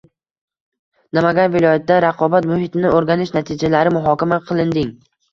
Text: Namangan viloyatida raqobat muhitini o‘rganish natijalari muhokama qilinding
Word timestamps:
Namangan 1.17 1.51
viloyatida 1.55 1.97
raqobat 2.05 2.47
muhitini 2.51 2.91
o‘rganish 2.99 3.33
natijalari 3.35 3.93
muhokama 3.99 4.39
qilinding 4.49 4.89